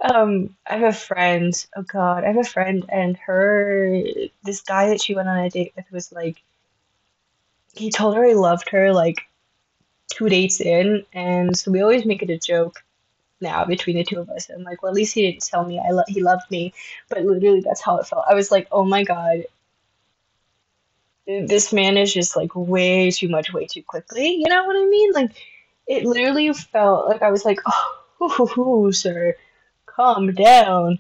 um, 0.03 0.57
I 0.67 0.77
have 0.77 0.95
a 0.95 0.97
friend. 0.97 1.67
Oh 1.77 1.83
God, 1.83 2.25
I 2.25 2.29
have 2.29 2.39
a 2.39 2.45
friend, 2.45 2.85
and 2.89 3.17
her, 3.19 4.03
this 4.43 4.63
guy 4.63 4.89
that 4.89 5.01
she 5.01 5.15
went 5.15 5.29
on 5.29 5.39
a 5.39 5.51
date 5.51 5.73
with 5.77 5.91
was 5.93 6.13
like, 6.13 6.43
he 7.75 7.91
told 7.91 8.17
her 8.17 8.25
he 8.25 8.35
loved 8.35 8.69
her 8.71 8.93
like 8.93 9.21
two 10.09 10.29
dates 10.29 10.61
in, 10.61 11.05
and 11.13 11.57
so 11.57 11.71
we 11.71 11.83
always 11.83 12.05
make 12.05 12.23
it 12.23 12.31
a 12.31 12.39
joke 12.39 12.83
now 13.41 13.65
between 13.65 13.97
the 13.97 14.05
two 14.05 14.21
of 14.21 14.29
us. 14.31 14.51
I'm 14.51 14.65
like, 14.65 14.83
well, 14.83 14.91
at 14.91 14.97
least 14.97 15.15
he 15.15 15.23
didn't 15.23 15.47
tell 15.47 15.65
me 15.65 15.79
I 15.79 15.91
lo- 15.91 16.05
he 16.09 16.23
loved 16.23 16.51
me, 16.51 16.75
but 17.09 17.25
literally 17.25 17.61
that's 17.61 17.81
how 17.81 17.99
it 17.99 18.07
felt. 18.07 18.25
I 18.29 18.35
was 18.35 18.51
like, 18.51 18.69
oh 18.73 18.85
my 18.85 19.05
God, 19.05 19.45
this 21.27 21.73
man 21.73 21.97
is 21.97 22.13
just 22.13 22.37
like 22.37 22.55
way 22.55 23.11
too 23.11 23.29
much, 23.29 23.53
way 23.53 23.67
too 23.67 23.83
quickly. 23.83 24.35
You 24.35 24.49
know 24.49 24.67
what 24.67 24.77
I 24.77 24.87
mean? 24.87 25.13
Like 25.13 25.33
it 25.87 26.05
literally 26.05 26.53
felt 26.53 27.09
like 27.09 27.23
I 27.23 27.31
was 27.31 27.45
like, 27.45 27.61
oh, 28.21 28.91
sir, 28.91 29.37
calm 29.87 30.33
down. 30.33 30.99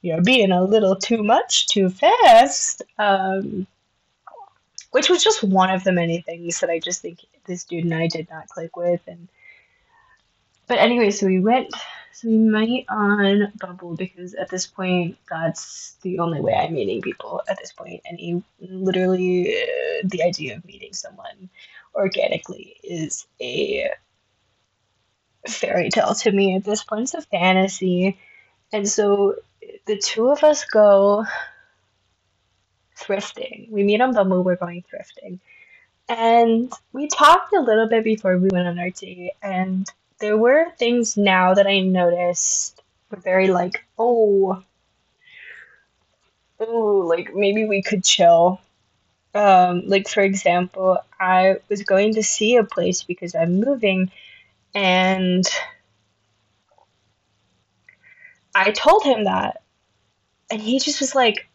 You're 0.00 0.22
being 0.22 0.50
a 0.50 0.64
little 0.64 0.96
too 0.96 1.22
much 1.22 1.68
too 1.68 1.88
fast. 1.88 2.82
Um, 2.98 3.66
which 4.92 5.08
was 5.08 5.24
just 5.24 5.42
one 5.42 5.70
of 5.70 5.84
the 5.84 5.92
many 5.92 6.20
things 6.20 6.60
that 6.60 6.70
I 6.70 6.78
just 6.78 7.02
think 7.02 7.20
this 7.46 7.64
dude 7.64 7.84
and 7.84 7.94
I 7.94 8.06
did 8.06 8.28
not 8.30 8.48
click 8.48 8.76
with. 8.76 9.00
And 9.08 9.28
but 10.68 10.78
anyway, 10.78 11.10
so 11.10 11.26
we 11.26 11.40
went, 11.40 11.72
so 12.12 12.28
we 12.28 12.36
met 12.36 12.84
on 12.88 13.52
Bumble 13.58 13.96
because 13.96 14.34
at 14.34 14.50
this 14.50 14.66
point, 14.66 15.16
that's 15.30 15.96
the 16.02 16.18
only 16.18 16.40
way 16.40 16.54
I'm 16.54 16.74
meeting 16.74 17.00
people 17.00 17.42
at 17.48 17.58
this 17.58 17.72
point. 17.72 18.02
And 18.04 18.18
he 18.18 18.42
literally, 18.60 19.54
uh, 19.54 20.02
the 20.04 20.22
idea 20.22 20.56
of 20.56 20.64
meeting 20.64 20.92
someone 20.92 21.48
organically 21.94 22.76
is 22.84 23.26
a 23.40 23.90
fairy 25.48 25.90
tale 25.90 26.14
to 26.14 26.32
me 26.32 26.56
at 26.56 26.64
this 26.64 26.84
point. 26.84 27.02
It's 27.02 27.14
a 27.14 27.22
fantasy. 27.22 28.18
And 28.72 28.88
so 28.88 29.36
the 29.86 29.98
two 29.98 30.28
of 30.30 30.44
us 30.44 30.64
go 30.64 31.24
thrifting. 32.98 33.70
We 33.70 33.82
meet 33.82 34.00
on 34.00 34.14
Bumble, 34.14 34.42
we're 34.42 34.56
going 34.56 34.84
thrifting. 34.92 35.40
And 36.08 36.72
we 36.92 37.08
talked 37.08 37.54
a 37.54 37.60
little 37.60 37.88
bit 37.88 38.04
before 38.04 38.36
we 38.36 38.48
went 38.48 38.66
on 38.66 38.78
our 38.78 38.90
date, 38.90 39.32
and 39.42 39.86
there 40.18 40.36
were 40.36 40.70
things 40.78 41.16
now 41.16 41.54
that 41.54 41.66
I 41.66 41.80
noticed 41.80 42.82
were 43.10 43.18
very 43.18 43.48
like, 43.48 43.84
oh, 43.98 44.62
oh, 46.60 47.04
like 47.06 47.34
maybe 47.34 47.66
we 47.66 47.82
could 47.82 48.04
chill. 48.04 48.60
Um, 49.34 49.84
like 49.86 50.08
for 50.08 50.20
example, 50.20 50.98
I 51.18 51.56
was 51.68 51.82
going 51.82 52.14
to 52.14 52.22
see 52.22 52.56
a 52.56 52.64
place 52.64 53.02
because 53.02 53.34
I'm 53.34 53.60
moving 53.60 54.10
and 54.74 55.44
I 58.54 58.70
told 58.70 59.04
him 59.04 59.24
that, 59.24 59.62
and 60.50 60.60
he 60.60 60.78
just 60.78 61.00
was 61.00 61.14
like, 61.14 61.48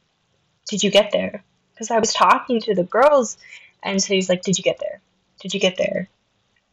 Did 0.67 0.83
you 0.83 0.91
get 0.91 1.12
there? 1.12 1.43
Because 1.74 1.91
I 1.91 2.00
was 2.00 2.13
talking 2.13 2.59
to 2.62 2.75
the 2.75 2.83
girls, 2.83 3.38
and 3.83 4.01
so 4.01 4.13
he's 4.13 4.29
like, 4.29 4.41
Did 4.41 4.57
you 4.57 4.63
get 4.63 4.79
there? 4.79 5.01
Did 5.39 5.53
you 5.53 5.59
get 5.59 5.77
there? 5.77 6.09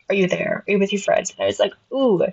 Are 0.08 0.14
you 0.14 0.28
there? 0.28 0.64
Are 0.66 0.70
you 0.70 0.78
with 0.78 0.92
your 0.92 1.02
friends? 1.02 1.30
And 1.30 1.40
I 1.40 1.46
was 1.46 1.58
like, 1.58 1.72
Ooh, 1.92 2.24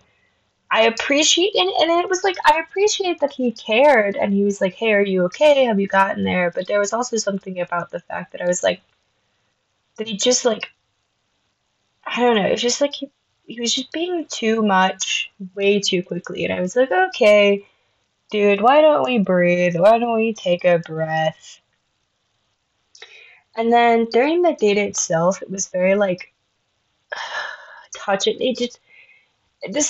I 0.73 0.83
appreciate 0.83 1.53
and, 1.55 1.69
and 1.69 2.01
it 2.01 2.09
was 2.09 2.23
like 2.23 2.37
I 2.45 2.59
appreciate 2.59 3.19
that 3.19 3.33
he 3.33 3.51
cared 3.51 4.15
and 4.15 4.33
he 4.33 4.45
was 4.45 4.61
like, 4.61 4.73
Hey, 4.73 4.93
are 4.93 5.05
you 5.05 5.25
okay? 5.25 5.65
Have 5.65 5.81
you 5.81 5.87
gotten 5.87 6.23
there? 6.23 6.49
But 6.49 6.67
there 6.67 6.79
was 6.79 6.93
also 6.93 7.17
something 7.17 7.59
about 7.59 7.91
the 7.91 7.99
fact 7.99 8.31
that 8.31 8.41
I 8.41 8.47
was 8.47 8.63
like 8.63 8.81
that 9.97 10.07
he 10.07 10.15
just 10.15 10.45
like 10.45 10.71
I 12.05 12.21
don't 12.21 12.35
know, 12.35 12.45
It's 12.45 12.61
just 12.61 12.79
like 12.79 12.93
he 12.93 13.11
he 13.45 13.59
was 13.59 13.73
just 13.73 13.91
being 13.91 14.25
too 14.29 14.61
much 14.61 15.31
way 15.55 15.79
too 15.79 16.03
quickly 16.03 16.45
and 16.45 16.53
I 16.53 16.61
was 16.61 16.75
like, 16.75 16.91
Okay, 16.91 17.65
dude, 18.29 18.61
why 18.61 18.81
don't 18.81 19.05
we 19.05 19.19
breathe? 19.19 19.75
Why 19.75 19.97
don't 19.97 20.15
we 20.15 20.33
take 20.33 20.63
a 20.63 20.79
breath? 20.79 21.59
And 23.55 23.71
then 23.71 24.05
during 24.11 24.41
the 24.41 24.53
date 24.53 24.77
itself, 24.77 25.41
it 25.41 25.51
was 25.51 25.67
very 25.67 25.95
like 25.95 26.33
touching. 27.95 28.37
It 28.39 28.57
just 28.57 28.79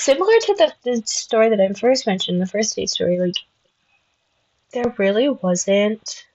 similar 0.02 0.34
to 0.42 0.56
the, 0.56 0.74
the 0.84 1.04
story 1.06 1.50
that 1.50 1.62
I 1.62 1.72
first 1.74 2.08
mentioned, 2.08 2.42
the 2.42 2.48
first 2.48 2.76
date 2.76 2.90
story, 2.90 3.20
like 3.20 3.36
there 4.74 4.94
really 4.98 5.30
wasn't 5.30 6.26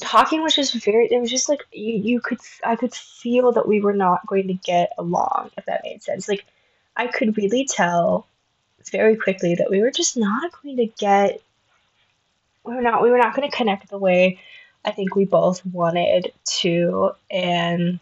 talking 0.00 0.42
was 0.42 0.54
just 0.54 0.74
very 0.84 1.06
it 1.10 1.20
was 1.20 1.30
just 1.30 1.48
like 1.48 1.60
you, 1.72 1.94
you 1.94 2.20
could 2.20 2.38
I 2.64 2.76
could 2.76 2.94
feel 2.94 3.52
that 3.52 3.68
we 3.68 3.80
were 3.80 3.92
not 3.92 4.26
going 4.26 4.48
to 4.48 4.54
get 4.54 4.92
along, 4.98 5.50
if 5.56 5.66
that 5.66 5.82
made 5.84 6.02
sense. 6.02 6.28
Like 6.28 6.44
I 6.96 7.06
could 7.06 7.36
really 7.36 7.64
tell 7.66 8.26
very 8.90 9.16
quickly 9.16 9.54
that 9.56 9.70
we 9.70 9.80
were 9.80 9.90
just 9.90 10.16
not 10.16 10.52
going 10.62 10.76
to 10.76 10.86
get 10.86 11.40
we 12.64 12.74
were 12.74 12.82
not 12.82 13.02
we 13.02 13.10
were 13.10 13.18
not 13.18 13.34
going 13.34 13.50
to 13.50 13.56
connect 13.56 13.88
the 13.88 13.98
way 13.98 14.38
I 14.84 14.92
think 14.92 15.14
we 15.14 15.24
both 15.24 15.64
wanted 15.66 16.32
to 16.60 17.12
and 17.30 18.00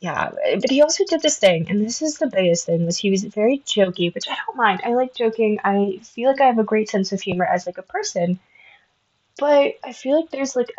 yeah, 0.00 0.32
but 0.60 0.68
he 0.68 0.82
also 0.82 1.04
did 1.04 1.22
this 1.22 1.38
thing, 1.38 1.70
and 1.70 1.80
this 1.80 2.02
is 2.02 2.18
the 2.18 2.26
biggest 2.26 2.66
thing, 2.66 2.84
was 2.84 2.98
he 2.98 3.12
was 3.12 3.22
very 3.22 3.60
jokey, 3.60 4.12
which 4.12 4.28
I 4.28 4.36
don't 4.44 4.56
mind. 4.56 4.80
I 4.84 4.94
like 4.94 5.14
joking. 5.14 5.60
I 5.62 6.00
feel 6.02 6.28
like 6.28 6.40
I 6.40 6.46
have 6.46 6.58
a 6.58 6.64
great 6.64 6.88
sense 6.88 7.12
of 7.12 7.20
humor 7.20 7.44
as 7.44 7.66
like 7.66 7.78
a 7.78 7.82
person. 7.82 8.40
But 9.38 9.74
I 9.84 9.92
feel 9.92 10.20
like 10.20 10.30
there's 10.30 10.56
like 10.56 10.72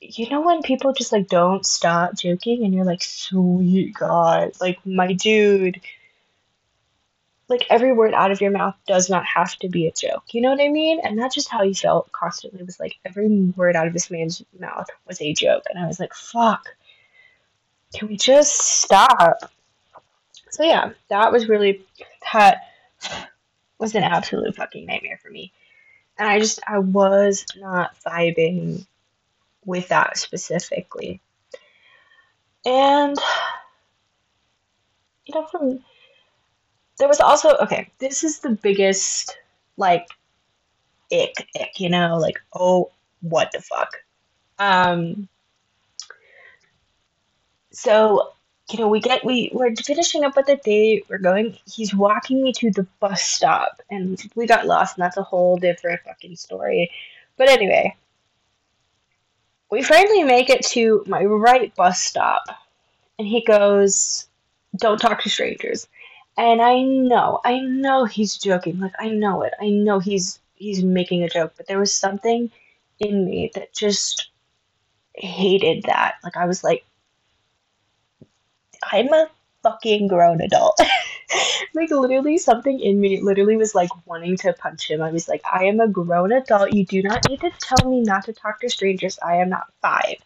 you 0.00 0.28
know 0.28 0.42
when 0.42 0.62
people 0.62 0.92
just 0.92 1.12
like 1.12 1.28
don't 1.28 1.64
stop 1.64 2.14
joking 2.14 2.64
and 2.64 2.74
you're 2.74 2.84
like, 2.84 3.02
sweet 3.02 3.94
God, 3.94 4.52
like 4.60 4.78
my 4.84 5.12
dude, 5.14 5.80
like 7.48 7.66
every 7.70 7.92
word 7.92 8.14
out 8.14 8.30
of 8.30 8.40
your 8.40 8.50
mouth 8.50 8.74
does 8.86 9.08
not 9.08 9.24
have 9.24 9.56
to 9.56 9.68
be 9.68 9.86
a 9.86 9.92
joke. 9.92 10.24
You 10.32 10.42
know 10.42 10.50
what 10.50 10.60
I 10.60 10.68
mean? 10.68 11.00
And 11.02 11.18
that's 11.18 11.34
just 11.34 11.48
how 11.48 11.62
he 11.62 11.74
felt 11.74 12.12
constantly. 12.12 12.62
Was 12.62 12.80
like 12.80 12.96
every 13.04 13.28
word 13.56 13.76
out 13.76 13.86
of 13.86 13.92
this 13.92 14.10
man's 14.10 14.42
mouth 14.58 14.88
was 15.06 15.20
a 15.20 15.32
joke. 15.32 15.64
And 15.70 15.82
I 15.82 15.86
was 15.86 15.98
like, 15.98 16.14
fuck 16.14 16.68
can 17.94 18.08
we 18.08 18.16
just 18.16 18.60
stop? 18.60 19.50
So 20.50 20.64
yeah, 20.64 20.90
that 21.08 21.32
was 21.32 21.48
really 21.48 21.84
that 22.32 22.62
was 23.78 23.94
an 23.94 24.02
absolute 24.02 24.54
fucking 24.54 24.86
nightmare 24.86 25.18
for 25.22 25.30
me. 25.30 25.52
And 26.18 26.28
I 26.28 26.38
just 26.38 26.60
I 26.66 26.78
was 26.78 27.44
not 27.56 27.96
vibing 28.06 28.86
with 29.64 29.88
that 29.88 30.16
specifically. 30.16 31.20
And 32.64 33.16
you 35.26 35.34
know 35.34 35.46
from 35.46 35.84
there 36.98 37.08
was 37.08 37.20
also 37.20 37.56
okay, 37.56 37.90
this 37.98 38.22
is 38.22 38.38
the 38.38 38.50
biggest 38.50 39.36
like 39.76 40.06
ick 41.12 41.34
ick, 41.60 41.80
you 41.80 41.90
know, 41.90 42.16
like 42.18 42.38
oh 42.52 42.90
what 43.20 43.50
the 43.52 43.60
fuck. 43.60 43.92
Um 44.58 45.28
so 47.72 48.34
you 48.70 48.78
know 48.78 48.88
we 48.88 49.00
get 49.00 49.24
we 49.24 49.50
we're 49.52 49.74
finishing 49.76 50.24
up 50.24 50.36
with 50.36 50.46
the 50.46 50.56
date 50.56 51.04
we're 51.08 51.18
going 51.18 51.56
he's 51.66 51.94
walking 51.94 52.42
me 52.42 52.52
to 52.52 52.70
the 52.70 52.86
bus 52.98 53.22
stop 53.22 53.82
and 53.90 54.22
we 54.34 54.46
got 54.46 54.66
lost 54.66 54.96
and 54.96 55.04
that's 55.04 55.18
a 55.18 55.22
whole 55.22 55.56
different 55.56 56.00
fucking 56.02 56.36
story. 56.36 56.90
But 57.36 57.48
anyway 57.48 57.96
we 59.70 59.82
finally 59.82 60.22
make 60.22 60.50
it 60.50 60.64
to 60.66 61.04
my 61.06 61.24
right 61.24 61.74
bus 61.74 62.00
stop 62.00 62.42
and 63.18 63.28
he 63.28 63.44
goes 63.44 64.28
don't 64.76 64.98
talk 64.98 65.22
to 65.22 65.30
strangers. 65.30 65.86
And 66.36 66.62
i 66.62 66.80
know 66.80 67.40
i 67.44 67.60
know 67.60 68.06
he's 68.06 68.38
joking 68.38 68.80
like 68.80 68.94
i 68.98 69.08
know 69.08 69.42
it 69.42 69.52
i 69.60 69.68
know 69.68 69.98
he's 69.98 70.40
he's 70.54 70.82
making 70.82 71.22
a 71.22 71.28
joke 71.28 71.52
but 71.56 71.66
there 71.66 71.78
was 71.78 71.94
something 71.94 72.50
in 72.98 73.24
me 73.26 73.50
that 73.54 73.74
just 73.74 74.30
hated 75.14 75.84
that. 75.84 76.14
Like 76.24 76.36
i 76.36 76.46
was 76.46 76.64
like 76.64 76.84
I'm 78.92 79.12
a 79.12 79.28
fucking 79.62 80.08
grown 80.08 80.40
adult. 80.40 80.78
like 81.74 81.90
literally 81.90 82.38
something 82.38 82.78
in 82.78 83.00
me 83.00 83.20
literally 83.20 83.56
was 83.56 83.74
like 83.74 83.90
wanting 84.06 84.36
to 84.38 84.52
punch 84.52 84.90
him. 84.90 85.02
I 85.02 85.10
was 85.10 85.28
like, 85.28 85.42
I 85.50 85.64
am 85.64 85.80
a 85.80 85.88
grown 85.88 86.32
adult. 86.32 86.72
You 86.72 86.84
do 86.84 87.02
not 87.02 87.28
need 87.28 87.40
to 87.40 87.50
tell 87.58 87.90
me 87.90 88.02
not 88.02 88.24
to 88.26 88.32
talk 88.32 88.60
to 88.60 88.68
strangers. 88.68 89.18
I 89.24 89.36
am 89.36 89.48
not 89.48 89.66
five. 89.82 90.16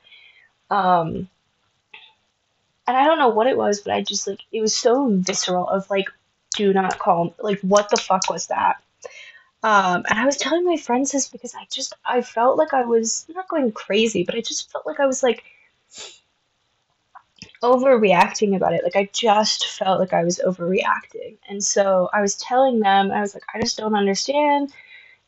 Um 0.70 1.28
and 2.86 2.96
I 2.96 3.04
don't 3.04 3.18
know 3.18 3.28
what 3.28 3.46
it 3.46 3.56
was, 3.56 3.80
but 3.80 3.92
I 3.92 4.02
just 4.02 4.26
like 4.26 4.40
it 4.50 4.60
was 4.60 4.74
so 4.74 5.08
visceral 5.10 5.68
of 5.68 5.88
like, 5.90 6.06
do 6.56 6.72
not 6.72 6.98
call 6.98 7.34
like 7.38 7.60
what 7.60 7.90
the 7.90 7.96
fuck 7.96 8.30
was 8.30 8.48
that? 8.48 8.82
Um, 9.62 10.04
and 10.08 10.18
I 10.18 10.24
was 10.24 10.36
telling 10.36 10.64
my 10.64 10.76
friends 10.76 11.10
this 11.12 11.28
because 11.28 11.54
I 11.54 11.66
just 11.70 11.92
I 12.04 12.22
felt 12.22 12.56
like 12.56 12.72
I 12.72 12.84
was 12.84 13.26
not 13.28 13.48
going 13.48 13.72
crazy, 13.72 14.24
but 14.24 14.36
I 14.36 14.40
just 14.40 14.70
felt 14.70 14.86
like 14.86 15.00
I 15.00 15.06
was 15.06 15.22
like 15.22 15.44
overreacting 17.62 18.56
about 18.56 18.74
it. 18.74 18.82
Like 18.84 18.96
I 18.96 19.08
just 19.12 19.66
felt 19.66 20.00
like 20.00 20.12
I 20.12 20.24
was 20.24 20.40
overreacting. 20.46 21.36
And 21.48 21.62
so 21.62 22.08
I 22.12 22.20
was 22.20 22.36
telling 22.36 22.80
them, 22.80 23.10
I 23.10 23.20
was 23.20 23.34
like, 23.34 23.44
I 23.54 23.60
just 23.60 23.76
don't 23.78 23.94
understand. 23.94 24.72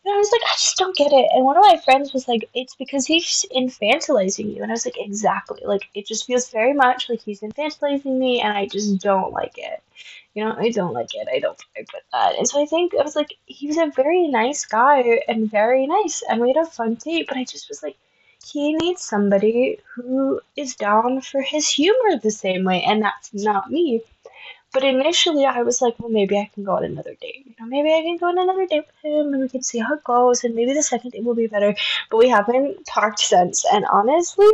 And 0.04 0.14
I 0.14 0.16
was 0.16 0.32
like, 0.32 0.40
I 0.46 0.52
just 0.52 0.78
don't 0.78 0.96
get 0.96 1.12
it. 1.12 1.28
And 1.34 1.44
one 1.44 1.56
of 1.56 1.64
my 1.64 1.76
friends 1.84 2.14
was 2.14 2.26
like, 2.26 2.48
it's 2.54 2.74
because 2.74 3.06
he's 3.06 3.44
infantilizing 3.54 4.54
you. 4.54 4.62
And 4.62 4.72
I 4.72 4.74
was 4.74 4.86
like, 4.86 4.96
exactly. 4.98 5.60
Like 5.64 5.88
it 5.94 6.06
just 6.06 6.26
feels 6.26 6.50
very 6.50 6.72
much 6.72 7.08
like 7.08 7.20
he's 7.20 7.40
infantilizing 7.40 8.18
me 8.18 8.40
and 8.40 8.56
I 8.56 8.66
just 8.66 8.98
don't 9.00 9.32
like 9.32 9.58
it. 9.58 9.82
You 10.34 10.44
know, 10.44 10.54
I 10.56 10.70
don't 10.70 10.94
like 10.94 11.14
it. 11.14 11.28
I 11.30 11.38
don't 11.40 11.60
like 11.76 11.90
that. 12.12 12.38
And 12.38 12.48
so 12.48 12.62
I 12.62 12.66
think 12.66 12.94
I 12.94 13.02
was 13.02 13.16
like, 13.16 13.36
he 13.46 13.66
was 13.66 13.76
a 13.76 13.92
very 13.94 14.28
nice 14.28 14.64
guy 14.64 15.20
and 15.28 15.50
very 15.50 15.86
nice 15.86 16.22
and 16.30 16.40
we 16.40 16.48
had 16.48 16.64
a 16.64 16.66
fun 16.66 16.94
date, 16.94 17.26
but 17.28 17.36
I 17.36 17.44
just 17.44 17.68
was 17.68 17.82
like, 17.82 17.96
he 18.44 18.72
needs 18.74 19.02
somebody 19.02 19.78
who 19.94 20.40
is 20.56 20.74
down 20.74 21.20
for 21.20 21.42
his 21.42 21.68
humor 21.68 22.16
the 22.16 22.30
same 22.30 22.64
way, 22.64 22.82
and 22.82 23.02
that's 23.02 23.32
not 23.34 23.70
me. 23.70 24.02
But 24.72 24.84
initially, 24.84 25.44
I 25.44 25.62
was 25.62 25.82
like, 25.82 25.98
well, 25.98 26.10
maybe 26.10 26.38
I 26.38 26.48
can 26.54 26.62
go 26.62 26.76
on 26.76 26.84
another 26.84 27.14
date. 27.20 27.44
You 27.44 27.54
know, 27.58 27.66
maybe 27.66 27.92
I 27.92 28.02
can 28.02 28.18
go 28.18 28.26
on 28.26 28.38
another 28.38 28.66
date 28.66 28.84
with 28.86 29.04
him, 29.04 29.34
and 29.34 29.42
we 29.42 29.48
can 29.48 29.62
see 29.62 29.78
how 29.78 29.94
it 29.94 30.04
goes, 30.04 30.44
and 30.44 30.54
maybe 30.54 30.74
the 30.74 30.82
second 30.82 31.10
date 31.10 31.24
will 31.24 31.34
be 31.34 31.48
better. 31.48 31.74
But 32.08 32.18
we 32.18 32.28
haven't 32.28 32.84
talked 32.86 33.18
since, 33.18 33.64
and 33.72 33.84
honestly, 33.84 34.46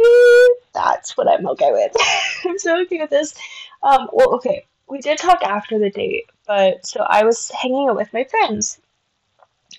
that's 0.73 1.17
what 1.17 1.29
I'm 1.29 1.47
okay 1.49 1.71
with. 1.71 1.93
I'm 2.47 2.59
so 2.59 2.81
okay 2.83 2.99
with 2.99 3.11
this. 3.11 3.35
Um, 3.83 4.09
well, 4.13 4.35
okay, 4.37 4.65
we 4.89 5.01
did 5.01 5.19
talk 5.19 5.43
after 5.43 5.79
the 5.79 5.91
date, 5.91 6.31
but 6.47 6.87
so 6.87 7.01
I 7.01 7.25
was 7.25 7.51
hanging 7.51 7.89
out 7.89 7.97
with 7.97 8.13
my 8.15 8.25
friends. 8.25 8.79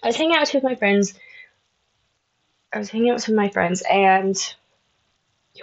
I 0.04 0.08
was 0.08 0.18
hanging 0.18 0.36
out 0.36 0.54
with 0.54 0.64
my 0.64 0.76
friends 0.76 1.16
I 2.74 2.80
was 2.80 2.90
hanging 2.90 3.10
out 3.10 3.16
with 3.16 3.24
some 3.24 3.36
of 3.36 3.38
my 3.38 3.50
friends 3.50 3.82
and 3.90 4.38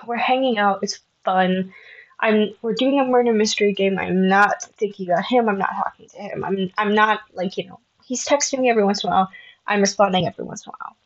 we're 0.06 0.16
hanging 0.16 0.58
out. 0.58 0.80
It's 0.82 1.00
fun. 1.24 1.72
I'm 2.20 2.50
we're 2.62 2.74
doing 2.74 3.00
a 3.00 3.04
murder 3.04 3.32
mystery 3.32 3.72
game. 3.72 3.98
I'm 3.98 4.28
not 4.28 4.62
thinking 4.76 5.10
about 5.10 5.24
him. 5.24 5.48
I'm 5.48 5.58
not 5.58 5.74
talking 5.74 6.08
to 6.08 6.16
him. 6.16 6.44
I'm 6.44 6.70
I'm 6.78 6.94
not 6.94 7.20
like, 7.32 7.56
you 7.56 7.66
know, 7.66 7.80
he's 8.04 8.24
texting 8.24 8.60
me 8.60 8.70
every 8.70 8.84
once 8.84 9.04
in 9.04 9.10
a 9.10 9.12
while. 9.12 9.28
I'm 9.66 9.80
responding 9.80 10.26
every 10.26 10.44
once 10.44 10.66
in 10.66 10.70
a 10.70 10.74
while. 10.78 10.96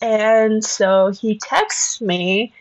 And 0.00 0.62
so 0.62 1.12
he 1.12 1.38
texts 1.38 2.00
me, 2.00 2.52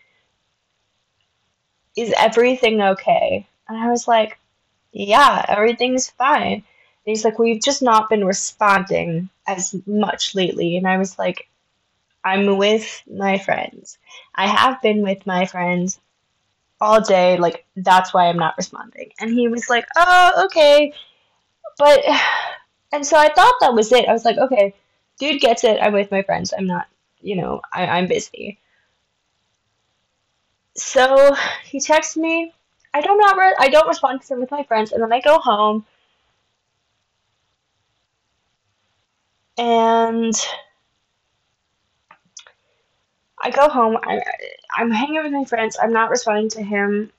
Is 1.97 2.13
everything 2.17 2.81
okay? 2.81 3.47
And 3.67 3.77
I 3.77 3.89
was 3.89 4.07
like, 4.07 4.39
Yeah, 4.93 5.43
everything's 5.49 6.09
fine 6.11 6.63
he's 7.05 7.25
like, 7.25 7.39
We've 7.39 7.61
just 7.61 7.81
not 7.81 8.09
been 8.09 8.25
responding 8.25 9.29
as 9.47 9.75
much 9.85 10.35
lately. 10.35 10.77
And 10.77 10.87
I 10.87 10.97
was 10.97 11.17
like, 11.17 11.47
I'm 12.23 12.57
with 12.57 13.03
my 13.11 13.37
friends. 13.37 13.97
I 14.35 14.47
have 14.47 14.81
been 14.81 15.01
with 15.01 15.25
my 15.25 15.45
friends 15.45 15.99
all 16.79 17.01
day. 17.01 17.37
Like, 17.37 17.65
that's 17.75 18.13
why 18.13 18.27
I'm 18.27 18.37
not 18.37 18.57
responding. 18.57 19.11
And 19.19 19.31
he 19.33 19.47
was 19.47 19.69
like, 19.69 19.85
Oh, 19.95 20.45
okay. 20.45 20.93
But, 21.77 22.03
and 22.91 23.05
so 23.05 23.17
I 23.17 23.29
thought 23.33 23.55
that 23.61 23.73
was 23.73 23.91
it. 23.91 24.07
I 24.07 24.13
was 24.13 24.25
like, 24.25 24.37
Okay, 24.37 24.73
dude 25.19 25.41
gets 25.41 25.63
it. 25.63 25.79
I'm 25.81 25.93
with 25.93 26.11
my 26.11 26.23
friends. 26.23 26.53
I'm 26.57 26.67
not, 26.67 26.87
you 27.21 27.35
know, 27.35 27.61
I, 27.71 27.87
I'm 27.87 28.07
busy. 28.07 28.59
So 30.75 31.35
he 31.65 31.79
texts 31.79 32.17
me 32.17 32.53
I 32.93 33.01
don't 33.01 33.17
not 33.17 33.37
re- 33.37 33.55
I 33.57 33.69
don't 33.69 33.87
respond 33.87 34.21
to 34.21 34.29
them 34.29 34.39
with 34.39 34.51
my 34.51 34.63
friends, 34.63 34.91
and 34.91 35.01
then 35.01 35.11
I 35.11 35.19
go 35.19 35.39
home 35.39 35.85
and 39.57 40.33
I 43.41 43.51
go 43.51 43.69
home. 43.69 43.97
I, 44.01 44.21
I'm 44.75 44.89
hanging 44.89 45.21
with 45.21 45.31
my 45.33 45.45
friends. 45.45 45.77
I'm 45.81 45.91
not 45.93 46.09
responding 46.09 46.49
to 46.49 46.63
him. 46.63 47.11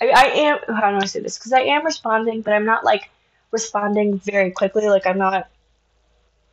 I, 0.00 0.08
I 0.08 0.24
am. 0.24 0.58
How 0.74 0.90
do 0.90 0.96
I 0.96 1.04
say 1.04 1.20
this? 1.20 1.38
Because 1.38 1.52
I 1.52 1.60
am 1.60 1.84
responding, 1.84 2.40
but 2.42 2.54
I'm 2.54 2.64
not 2.64 2.84
like 2.84 3.10
responding 3.50 4.18
very 4.18 4.50
quickly. 4.50 4.88
Like 4.88 5.06
I'm 5.06 5.18
not 5.18 5.48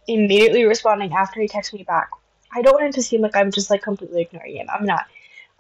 immediately 0.08 0.66
responding 0.66 1.14
after 1.14 1.42
he 1.42 1.48
texts 1.48 1.74
me 1.74 1.84
back. 1.84 2.10
I 2.54 2.62
don't 2.62 2.74
want 2.74 2.86
it 2.86 2.94
to 2.96 3.02
seem 3.02 3.22
like 3.22 3.36
I'm 3.36 3.52
just 3.52 3.70
like 3.70 3.82
completely 3.82 4.24
ignoring 4.24 4.58
him. 4.58 4.68
I'm 4.70 4.86
not. 4.86 5.06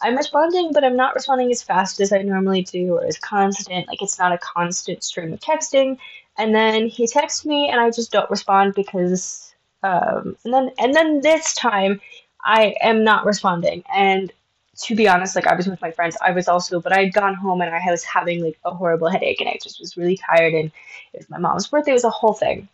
I'm 0.01 0.17
responding, 0.17 0.73
but 0.73 0.83
I'm 0.83 0.97
not 0.97 1.15
responding 1.15 1.49
as 1.51 1.63
fast 1.63 2.01
as 2.01 2.11
I 2.11 2.21
normally 2.21 2.63
do 2.63 2.95
or 2.95 3.05
as 3.05 3.17
constant. 3.17 3.87
Like 3.87 4.01
it's 4.01 4.19
not 4.19 4.33
a 4.33 4.37
constant 4.37 5.03
stream 5.03 5.31
of 5.31 5.39
texting. 5.39 5.97
And 6.37 6.53
then 6.53 6.87
he 6.89 7.07
texts 7.07 7.45
me, 7.45 7.69
and 7.69 7.79
I 7.79 7.89
just 7.89 8.11
don't 8.11 8.29
respond 8.29 8.73
because. 8.75 9.54
Um, 9.85 10.35
and 10.43 10.53
then 10.53 10.71
and 10.79 10.93
then 10.93 11.21
this 11.21 11.53
time, 11.53 12.01
I 12.43 12.75
am 12.81 13.03
not 13.03 13.25
responding. 13.25 13.83
And 13.93 14.31
to 14.77 14.95
be 14.95 15.07
honest, 15.07 15.35
like 15.35 15.47
I 15.47 15.55
was 15.55 15.67
with 15.67 15.81
my 15.81 15.91
friends, 15.91 16.17
I 16.21 16.31
was 16.31 16.47
also, 16.47 16.81
but 16.81 16.91
I'd 16.91 17.13
gone 17.13 17.35
home 17.35 17.61
and 17.61 17.73
I 17.73 17.81
was 17.89 18.03
having 18.03 18.43
like 18.43 18.57
a 18.65 18.71
horrible 18.71 19.09
headache, 19.09 19.39
and 19.41 19.49
I 19.49 19.57
just 19.61 19.79
was 19.79 19.97
really 19.97 20.17
tired. 20.17 20.53
And 20.53 20.71
it 21.13 21.17
was 21.17 21.29
my 21.29 21.37
mom's 21.37 21.67
birthday. 21.67 21.91
It 21.91 21.95
was 21.95 22.03
a 22.03 22.09
whole 22.09 22.33
thing. 22.33 22.67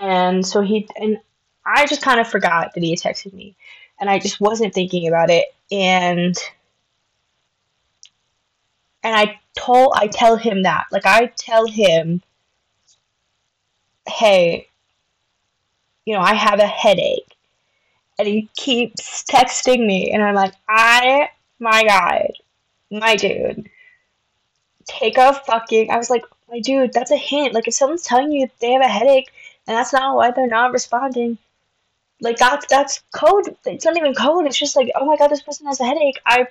And 0.00 0.46
so 0.46 0.60
he 0.60 0.88
and 0.96 1.18
I 1.64 1.86
just 1.86 2.02
kind 2.02 2.20
of 2.20 2.28
forgot 2.28 2.74
that 2.74 2.82
he 2.82 2.90
had 2.90 3.00
texted 3.00 3.32
me, 3.32 3.56
and 3.98 4.08
I 4.08 4.18
just 4.18 4.40
wasn't 4.40 4.74
thinking 4.74 5.08
about 5.08 5.30
it. 5.30 5.46
And 5.72 6.36
and 9.02 9.16
I 9.16 9.40
told 9.56 9.94
I 9.96 10.06
tell 10.06 10.36
him 10.36 10.62
that 10.62 10.84
like 10.92 11.06
I 11.06 11.26
tell 11.36 11.66
him, 11.66 12.22
hey, 14.06 14.68
you 16.06 16.14
know 16.14 16.20
I 16.20 16.34
have 16.34 16.60
a 16.60 16.66
headache, 16.66 17.36
and 18.18 18.28
he 18.28 18.48
keeps 18.56 19.24
texting 19.24 19.86
me, 19.86 20.12
and 20.12 20.22
I'm 20.22 20.34
like, 20.34 20.54
I 20.68 21.30
my 21.58 21.84
god, 21.84 22.32
my 22.90 23.16
dude, 23.16 23.68
take 24.86 25.18
a 25.18 25.34
fucking. 25.34 25.90
I 25.90 25.96
was 25.96 26.10
like, 26.10 26.24
my 26.50 26.60
dude, 26.60 26.92
that's 26.92 27.10
a 27.10 27.16
hint. 27.16 27.54
Like 27.54 27.68
if 27.68 27.74
someone's 27.74 28.02
telling 28.02 28.32
you 28.32 28.48
they 28.60 28.72
have 28.72 28.82
a 28.82 28.88
headache 28.88 29.30
and 29.66 29.76
that's 29.76 29.92
not 29.92 30.16
why 30.16 30.30
they're 30.30 30.46
not 30.46 30.72
responding. 30.72 31.38
Like 32.20 32.38
that's 32.38 32.66
that's 32.68 33.02
code. 33.14 33.56
It's 33.66 33.84
not 33.84 33.96
even 33.96 34.14
code. 34.14 34.46
It's 34.46 34.58
just 34.58 34.76
like, 34.76 34.90
oh 34.94 35.04
my 35.04 35.16
god, 35.16 35.28
this 35.28 35.42
person 35.42 35.66
has 35.66 35.80
a 35.80 35.84
headache. 35.84 36.20
I 36.24 36.46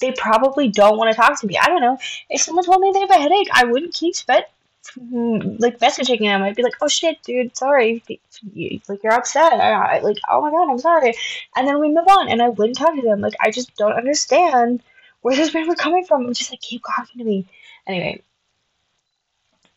they 0.00 0.12
probably 0.12 0.68
don't 0.68 0.98
want 0.98 1.10
to 1.10 1.16
talk 1.16 1.40
to 1.40 1.46
me. 1.46 1.56
I 1.58 1.68
don't 1.68 1.80
know. 1.80 1.98
If 2.28 2.42
someone 2.42 2.64
told 2.64 2.80
me 2.80 2.90
they 2.92 3.00
have 3.00 3.10
a 3.10 3.14
headache, 3.14 3.48
I 3.52 3.64
wouldn't 3.64 3.94
keep 3.94 4.14
spit 4.14 4.50
like 4.96 5.78
messaging 5.78 6.20
them. 6.20 6.42
I'd 6.42 6.56
be 6.56 6.62
like, 6.62 6.76
oh 6.80 6.88
shit, 6.88 7.22
dude, 7.22 7.56
sorry. 7.56 8.02
Like 8.08 9.02
you're 9.02 9.12
upset. 9.12 9.52
I, 9.54 10.00
like 10.00 10.18
oh 10.30 10.42
my 10.42 10.50
god, 10.50 10.70
I'm 10.70 10.78
sorry. 10.78 11.14
And 11.56 11.66
then 11.66 11.80
we 11.80 11.88
move 11.88 12.08
on, 12.08 12.28
and 12.28 12.42
I 12.42 12.48
wouldn't 12.48 12.78
talk 12.78 12.94
to 12.94 13.02
them. 13.02 13.20
Like 13.20 13.34
I 13.40 13.50
just 13.50 13.74
don't 13.76 13.92
understand 13.92 14.82
where 15.22 15.36
this 15.36 15.52
man 15.54 15.66
was 15.68 15.78
coming 15.78 16.04
from. 16.04 16.26
I'm 16.26 16.34
just 16.34 16.50
like, 16.50 16.60
keep 16.60 16.82
talking 16.84 17.18
to 17.18 17.24
me. 17.24 17.46
Anyway, 17.86 18.22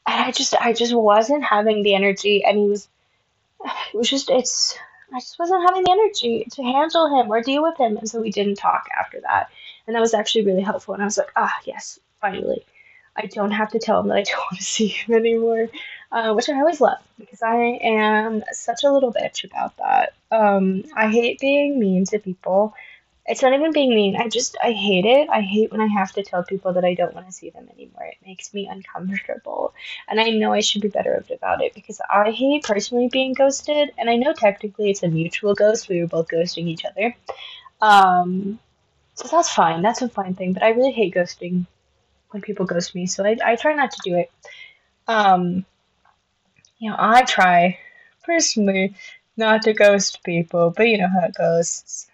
and 0.10 0.26
I 0.26 0.32
just 0.32 0.56
I 0.56 0.74
just 0.74 0.94
wasn't 0.94 1.44
having 1.44 1.84
the 1.84 1.96
energy 1.96 2.44
and 2.44 2.58
he 2.58 2.68
was 2.68 2.88
it 3.64 3.98
was 3.98 4.10
just 4.10 4.30
it's 4.30 4.78
I 5.14 5.20
just 5.20 5.40
wasn't 5.40 5.68
having 5.68 5.84
the 5.84 5.92
energy 5.92 6.48
to 6.52 6.64
handle 6.64 7.20
him 7.20 7.32
or 7.32 7.42
deal 7.42 7.62
with 7.64 7.78
him 7.78 7.98
and 7.98 8.10
so 8.10 8.22
we 8.22 8.32
didn't 8.32 8.56
talk 8.56 8.88
after 9.00 9.22
that 9.22 9.50
and 9.86 9.96
that 9.96 10.02
was 10.02 10.14
actually 10.14 10.46
really 10.46 10.62
helpful 10.62 10.94
and 10.94 11.04
I 11.04 11.06
was 11.06 11.18
like 11.18 11.32
ah 11.36 11.56
yes 11.66 12.00
finally 12.22 12.66
I 13.20 13.28
don't 13.28 13.52
have 13.52 13.72
to 13.72 13.80
tell 13.80 14.00
him 14.00 14.08
that 14.08 14.18
I 14.18 14.24
don't 14.24 14.38
want 14.52 14.58
to 14.58 14.64
see 14.64 14.88
him 14.88 15.16
anymore 15.16 15.70
uh, 16.12 16.34
which 16.34 16.50
I 16.50 16.60
always 16.60 16.82
love 16.82 17.00
because 17.20 17.42
I 17.42 17.80
am 17.82 18.44
such 18.52 18.84
a 18.84 18.92
little 18.92 19.14
bitch 19.14 19.44
about 19.44 19.78
that 19.78 20.14
um, 20.32 20.84
I 20.96 21.10
hate 21.10 21.40
being 21.40 21.80
mean 21.80 22.06
to 22.06 22.20
people 22.20 22.74
it's 23.30 23.44
not 23.44 23.54
even 23.54 23.72
being 23.72 23.92
mean. 23.92 24.16
I 24.16 24.28
just 24.28 24.58
I 24.62 24.72
hate 24.72 25.06
it. 25.06 25.30
I 25.30 25.42
hate 25.42 25.72
when 25.72 25.82
I 25.82 25.86
have 25.86 26.12
to 26.14 26.24
tell 26.24 26.44
people 26.44 26.74
that 26.74 26.84
I 26.84 26.96
don't 26.96 27.14
want 27.14 27.28
to 27.28 27.32
see 27.32 27.52
them 27.52 27.70
anymore. 27.72 28.06
It 28.06 28.18
makes 28.26 28.52
me 28.56 28.68
uncomfortable. 28.68 29.76
And 30.08 30.20
I 30.20 30.32
know 30.32 30.52
I 30.52 30.62
should 30.62 30.82
be 30.82 30.88
better 30.88 31.24
about 31.32 31.62
it 31.62 31.76
because 31.76 32.02
I 32.10 32.32
hate 32.32 32.64
personally 32.64 33.08
being 33.08 33.36
ghosted 33.36 33.92
and 34.00 34.10
I 34.10 34.16
know 34.16 34.34
technically 34.34 34.90
it's 34.90 35.04
a 35.04 35.08
mutual 35.08 35.54
ghost. 35.54 35.88
We 35.88 36.02
were 36.02 36.08
both 36.08 36.28
ghosting 36.28 36.68
each 36.68 36.86
other. 36.86 37.16
Um 37.82 38.58
so 39.14 39.28
that's 39.28 39.54
fine. 39.54 39.84
That's 39.84 40.02
a 40.02 40.10
fine 40.10 40.34
thing, 40.34 40.54
but 40.54 40.64
I 40.64 40.70
really 40.70 40.92
hate 40.92 41.14
ghosting 41.14 41.68
when 42.32 42.42
people 42.42 42.66
ghost 42.66 42.96
me. 42.96 43.08
So 43.08 43.26
I 43.26 43.38
I 43.44 43.56
try 43.56 43.74
not 43.74 43.92
to 43.92 44.02
do 44.04 44.16
it. 44.16 44.32
Um 45.08 45.66
you 46.80 46.90
know, 46.90 46.96
I 46.98 47.24
try 47.24 47.78
personally 48.24 48.96
not 49.38 49.64
to 49.64 49.74
ghost 49.74 50.24
people, 50.24 50.74
but 50.76 50.88
you 50.88 50.98
know 50.98 51.10
how 51.10 51.28
it 51.28 51.36
goes. 51.36 52.08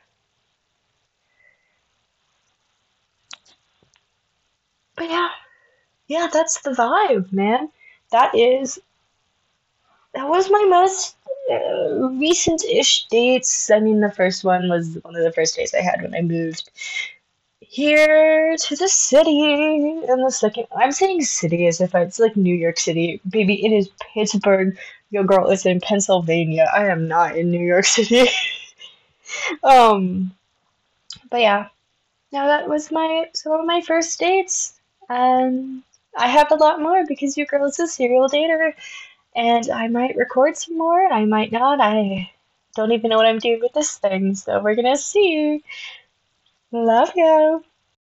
But 4.95 5.10
yeah, 5.10 5.30
yeah, 6.08 6.28
that's 6.32 6.62
the 6.62 6.71
vibe, 6.71 7.32
man. 7.32 7.69
That 8.12 8.34
is, 8.36 8.80
that 10.13 10.28
was 10.28 10.49
my 10.49 10.65
most 10.69 11.15
uh, 11.51 12.10
recent-ish 12.17 13.08
dates. 13.08 13.69
I 13.69 13.80
mean, 13.80 13.99
the 13.99 14.12
first 14.12 14.43
one 14.43 14.69
was 14.69 14.97
one 15.01 15.15
of 15.15 15.23
the 15.23 15.34
first 15.34 15.56
dates 15.56 15.73
I 15.73 15.82
had 15.82 16.01
when 16.01 16.15
I 16.15 16.21
moved 16.21 16.69
here 17.69 18.56
to 18.58 18.75
the 18.75 18.88
city, 18.88 20.01
and 20.08 20.25
the 20.25 20.32
second, 20.32 20.65
I'm 20.75 20.91
saying 20.91 21.21
city 21.21 21.67
as 21.67 21.82
if 21.82 21.93
it's 21.95 22.19
like 22.19 22.36
New 22.36 22.56
York 22.56 22.80
City. 22.80 23.21
Baby, 23.28 23.65
it 23.65 23.71
is 23.71 23.89
Pittsburgh. 24.13 24.78
Your 25.10 25.23
girl 25.23 25.49
is 25.49 25.65
in 25.65 25.80
Pennsylvania. 25.80 26.67
I 26.73 26.88
am 26.88 27.08
not 27.08 27.38
in 27.38 27.51
New 27.51 27.65
York 27.65 27.86
City. 27.97 28.30
um, 29.63 30.32
but 31.30 31.41
yeah, 31.41 31.67
now 32.32 32.47
that 32.47 32.67
was 32.67 32.91
my 32.91 33.25
some 33.34 33.54
of 33.54 33.65
my 33.65 33.82
first 33.82 34.19
dates. 34.19 34.80
And 35.10 35.84
I 36.17 36.28
have 36.28 36.51
a 36.51 36.56
lot 36.56 36.82
more 36.82 37.06
because 37.06 37.38
your 37.38 37.45
girl 37.45 37.65
is 37.65 37.80
a 37.80 37.88
serial 37.88 38.30
dater. 38.30 38.73
And 39.36 39.69
I 39.69 39.88
might 39.89 40.15
record 40.15 40.56
some 40.58 40.78
more, 40.78 41.06
I 41.12 41.25
might 41.25 41.51
not. 41.51 41.82
I 41.82 42.32
don't 42.75 42.91
even 42.91 43.10
know 43.10 43.17
what 43.17 43.25
I'm 43.25 43.39
doing 43.39 43.60
with 43.62 43.73
this 43.73 43.97
thing, 43.97 44.36
so 44.36 44.62
we're 44.62 44.75
gonna 44.75 44.97
see. 44.97 45.63
Love 46.75 47.13
you. 47.15 47.63